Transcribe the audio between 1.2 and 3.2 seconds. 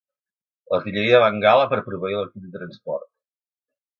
Bengala per proveir l'equip de transport.